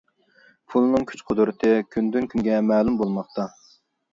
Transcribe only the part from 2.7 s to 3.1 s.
مەلۇم